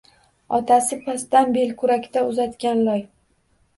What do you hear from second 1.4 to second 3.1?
belkurakda uzatgan loy.